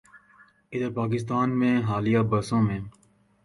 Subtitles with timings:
[0.73, 2.79] ادھر پاکستان میں حالیہ برسوں میں